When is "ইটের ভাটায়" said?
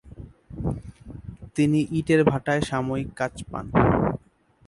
1.99-2.61